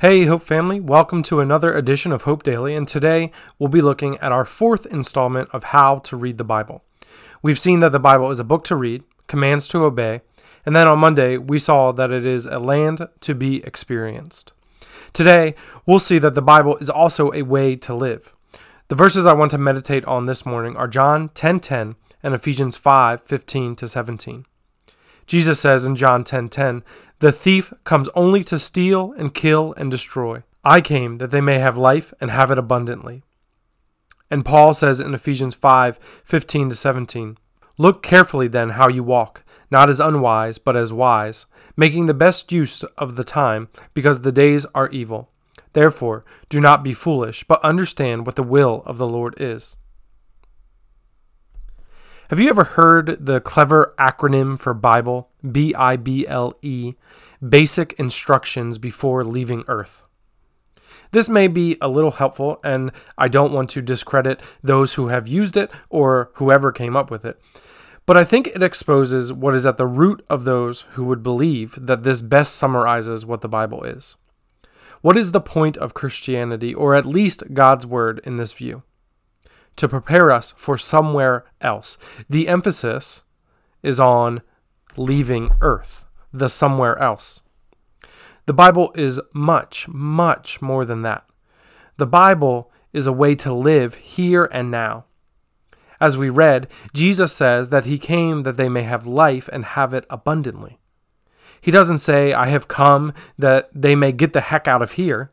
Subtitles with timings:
[0.00, 4.16] Hey, Hope family, welcome to another edition of Hope Daily, and today we'll be looking
[4.16, 6.82] at our fourth installment of how to read the Bible.
[7.42, 10.22] We've seen that the Bible is a book to read, commands to obey,
[10.64, 14.54] and then on Monday we saw that it is a land to be experienced.
[15.12, 15.52] Today,
[15.84, 18.34] we'll see that the Bible is also a way to live.
[18.88, 23.76] The verses I want to meditate on this morning are John 10:10 and Ephesians 5:15
[23.76, 24.46] to 17.
[25.26, 26.84] Jesus says in John 10:10,
[27.20, 30.42] "The thief comes only to steal and kill and destroy.
[30.64, 33.22] I came that they may have life and have it abundantly."
[34.30, 37.38] And Paul says in Ephesians 5:15 to 17,
[37.78, 41.46] "Look carefully then how you walk, not as unwise, but as wise,
[41.76, 45.30] making the best use of the time, because the days are evil.
[45.72, 49.76] Therefore, do not be foolish, but understand what the will of the Lord is."
[52.28, 56.94] Have you ever heard the clever acronym for Bible, B I B L E,
[57.46, 60.02] basic instructions before leaving Earth?
[61.12, 65.26] This may be a little helpful, and I don't want to discredit those who have
[65.26, 67.40] used it or whoever came up with it.
[68.06, 71.74] But I think it exposes what is at the root of those who would believe
[71.78, 74.16] that this best summarizes what the Bible is.
[75.00, 78.82] What is the point of Christianity, or at least God's Word, in this view?
[79.76, 81.98] To prepare us for somewhere else.
[82.28, 83.22] The emphasis
[83.82, 84.42] is on
[84.96, 87.40] leaving Earth, the somewhere else.
[88.46, 91.24] The Bible is much, much more than that.
[91.96, 95.04] The Bible is a way to live here and now.
[96.00, 99.92] As we read, Jesus says that he came that they may have life and have
[99.92, 100.78] it abundantly.
[101.60, 105.30] He doesn't say, I have come that they may get the heck out of here.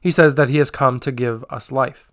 [0.00, 2.10] He says that he has come to give us life.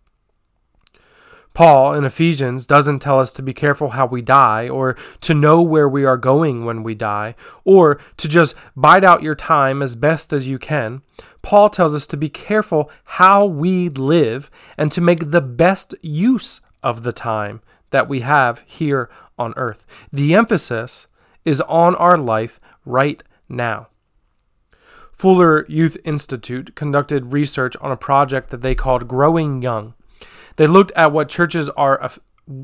[1.54, 5.62] Paul in Ephesians doesn't tell us to be careful how we die, or to know
[5.62, 9.96] where we are going when we die, or to just bide out your time as
[9.96, 11.02] best as you can.
[11.42, 16.62] Paul tells us to be careful how we live and to make the best use
[16.82, 19.86] of the time that we have here on earth.
[20.12, 21.08] The emphasis
[21.46, 23.88] is on our life right now.
[25.12, 29.94] Fuller Youth Institute conducted research on a project that they called Growing Young.
[30.56, 32.12] They looked at what churches are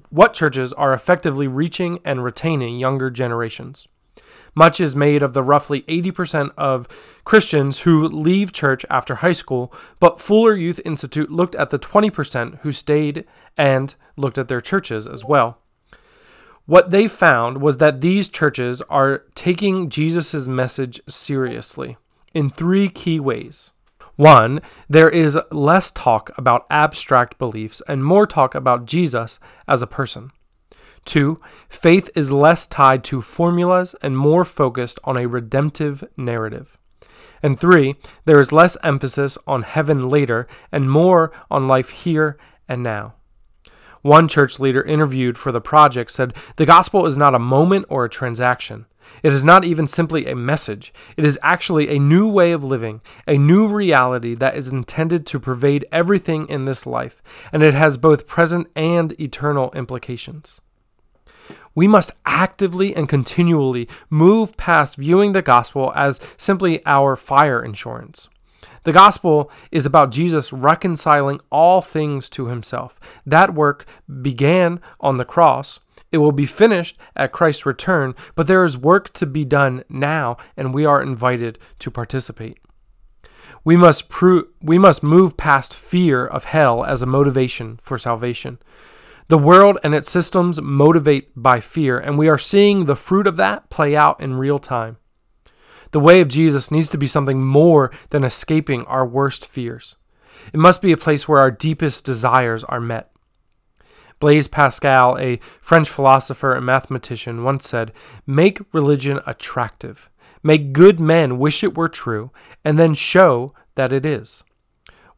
[0.10, 3.88] what churches are effectively reaching and retaining younger generations.
[4.56, 6.88] Much is made of the roughly 80% of
[7.24, 12.60] Christians who leave church after high school, but Fuller Youth Institute looked at the 20%
[12.60, 13.26] who stayed
[13.58, 15.60] and looked at their churches as well.
[16.66, 21.98] What they found was that these churches are taking Jesus' message seriously
[22.34, 23.72] in three key ways.
[24.20, 24.60] One,
[24.90, 30.34] there is less talk about abstract beliefs and more talk about Jesus as a person.
[31.06, 36.78] Two, faith is less tied to formulas and more focused on a redemptive narrative.
[37.42, 42.38] And three, there is less emphasis on heaven later and more on life here
[42.68, 43.14] and now.
[44.02, 48.04] One church leader interviewed for the project said the gospel is not a moment or
[48.04, 48.86] a transaction.
[49.24, 50.94] It is not even simply a message.
[51.18, 55.40] It is actually a new way of living, a new reality that is intended to
[55.40, 57.22] pervade everything in this life,
[57.52, 60.62] and it has both present and eternal implications.
[61.76, 68.30] We must actively and continually move past viewing the gospel as simply our fire insurance.
[68.84, 73.00] The gospel is about Jesus reconciling all things to himself.
[73.26, 73.86] That work
[74.22, 75.80] began on the cross.
[76.12, 80.38] It will be finished at Christ's return, but there is work to be done now,
[80.58, 82.60] and we are invited to participate.
[83.64, 84.06] We must,
[84.62, 88.60] we must move past fear of hell as a motivation for salvation.
[89.28, 93.38] The world and its systems motivate by fear, and we are seeing the fruit of
[93.38, 94.98] that play out in real time.
[95.92, 99.96] The way of Jesus needs to be something more than escaping our worst fears.
[100.54, 103.12] It must be a place where our deepest desires are met.
[104.20, 107.94] Blaise Pascal, a French philosopher and mathematician, once said,
[108.28, 110.10] Make religion attractive.
[110.44, 112.32] Make good men wish it were true,
[112.64, 114.44] and then show that it is.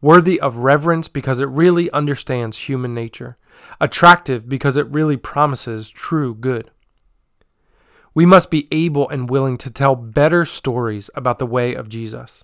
[0.01, 3.37] Worthy of reverence because it really understands human nature.
[3.79, 6.71] Attractive because it really promises true good.
[8.13, 12.43] We must be able and willing to tell better stories about the way of Jesus.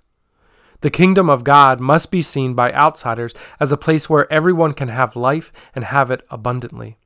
[0.81, 4.90] The kingdom of God must be seen by outsiders as a place where everyone can
[4.90, 6.98] have life and have it abundantly.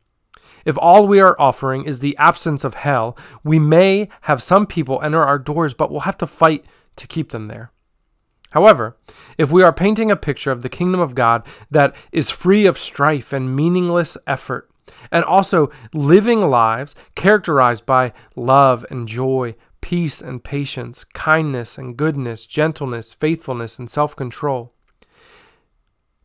[0.66, 5.02] If all we are offering is the absence of hell, we may have some people
[5.02, 6.66] enter our doors, but we'll have to fight
[6.98, 7.72] to keep them there.
[8.52, 8.98] However,
[9.38, 12.78] if we are painting a picture of the kingdom of God that is free of
[12.78, 14.70] strife and meaningless effort,
[15.12, 22.46] and also living lives characterized by love and joy, peace and patience, kindness and goodness,
[22.46, 24.74] gentleness, faithfulness, and self control,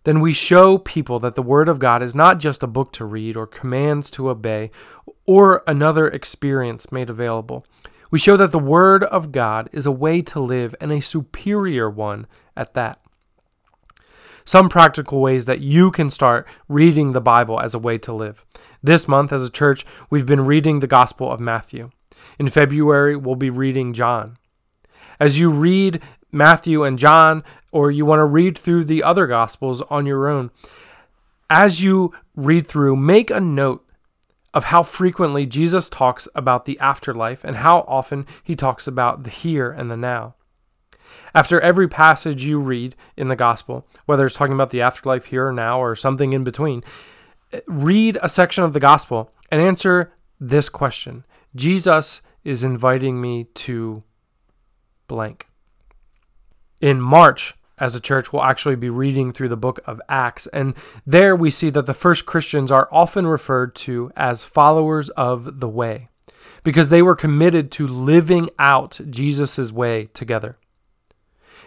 [0.06, 3.04] then we show people that the Word of God is not just a book to
[3.04, 4.70] read or commands to obey
[5.26, 7.66] or another experience made available.
[8.12, 11.90] We show that the Word of God is a way to live and a superior
[11.90, 13.00] one at that.
[14.46, 18.44] Some practical ways that you can start reading the Bible as a way to live.
[18.80, 21.90] This month, as a church, we've been reading the Gospel of Matthew.
[22.38, 24.36] In February, we'll be reading John.
[25.18, 26.00] As you read
[26.30, 30.52] Matthew and John, or you want to read through the other Gospels on your own,
[31.50, 33.84] as you read through, make a note
[34.54, 39.30] of how frequently Jesus talks about the afterlife and how often he talks about the
[39.30, 40.35] here and the now.
[41.34, 45.48] After every passage you read in the gospel, whether it's talking about the afterlife here
[45.48, 46.82] or now or something in between,
[47.52, 51.24] eh, read a section of the gospel and answer this question
[51.54, 54.02] Jesus is inviting me to
[55.08, 55.48] blank.
[56.80, 60.46] In March, as a church, we'll actually be reading through the book of Acts.
[60.48, 60.74] And
[61.06, 65.68] there we see that the first Christians are often referred to as followers of the
[65.68, 66.08] way
[66.62, 70.56] because they were committed to living out Jesus' way together.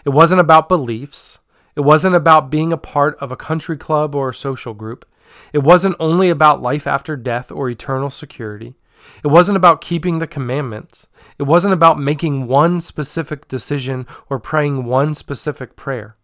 [0.06, 1.40] It wasn't about beliefs,
[1.76, 5.06] it wasn't about being a part of a country club or a social group.
[5.54, 8.76] It wasn't only about life after death or eternal security.
[9.24, 11.08] It wasn't about keeping the commandments.
[11.38, 16.18] It wasn't about making one specific decision or praying one specific prayer.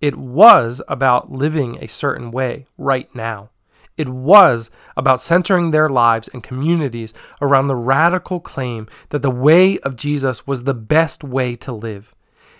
[0.00, 3.50] It was about living a certain way right now.
[3.96, 7.12] It was about centering their lives and communities
[7.42, 12.14] around the radical claim that the way of Jesus was the best way to live.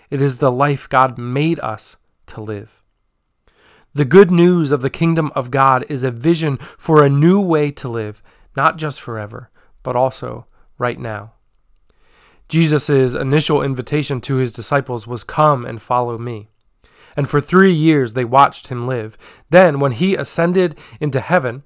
[0.09, 1.97] It is the life God made us
[2.27, 2.83] to live.
[3.93, 7.71] The good news of the kingdom of God is a vision for a new way
[7.71, 8.21] to live
[8.55, 9.49] not just forever,
[9.83, 10.45] but also
[10.77, 11.33] right now.
[12.47, 16.49] Jesus' initial invitation to his disciples was, Come and follow me.
[17.15, 19.17] And for three years they watched him live.
[19.49, 21.63] Then, when he ascended into heaven,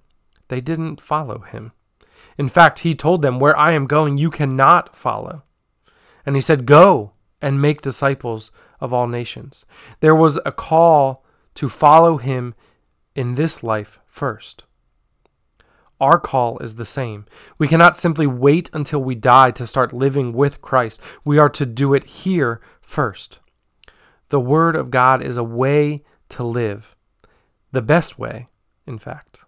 [0.49, 1.71] they didn't follow him.
[2.37, 5.43] In fact, he told them, Where I am going, you cannot follow.
[6.25, 7.13] And he said, Go
[7.43, 9.65] and make disciples of all nations.
[9.99, 11.25] There was a call
[11.55, 12.55] to follow him
[13.15, 14.63] in this life first.
[15.99, 17.25] Our call is the same.
[17.57, 21.01] We cannot simply wait until we die to start living with Christ.
[21.25, 23.39] We are to do it here first.
[24.29, 26.95] The Word of God is a way to live,
[27.71, 28.47] the best way,
[28.87, 29.41] in fact.